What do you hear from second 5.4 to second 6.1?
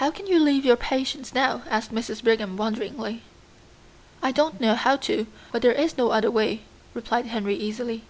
but there is